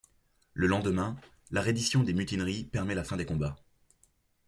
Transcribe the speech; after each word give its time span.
Le 0.55 0.65
lendemain, 0.65 1.15
la 1.51 1.61
reddition 1.61 2.01
des 2.01 2.13
mutineries 2.15 2.63
permet 2.63 2.95
la 2.95 3.03
fin 3.03 3.17
des 3.17 3.25
combats. 3.27 3.55